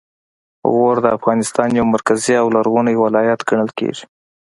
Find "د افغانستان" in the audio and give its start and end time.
1.01-1.69